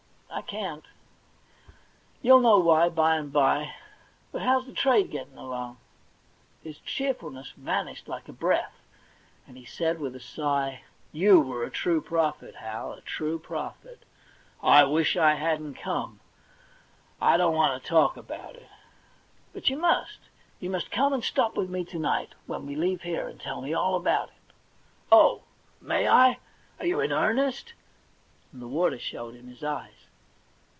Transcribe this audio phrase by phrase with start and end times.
[0.31, 0.85] * I can't.
[2.21, 3.75] You'll know why, by and by.
[4.31, 5.77] But how's the trade getting along?'
[6.63, 8.73] His cheerfulness vanished like a breath,
[9.45, 14.03] and he said with a sigh:* You were a true pro]phet, Hal, a true prophet.
[14.63, 16.21] I wish I hadn't come.
[17.21, 18.69] I don't want to talk about it.'
[19.53, 20.19] *But you must.
[20.61, 23.61] You must come and stop with me to night, when we leave here, and tell
[23.61, 24.53] me all about it.'
[24.89, 25.43] * Oh,
[25.81, 26.39] may I?
[26.79, 27.73] Are you in earnest?'
[28.53, 29.91] and the water showed in his eyes.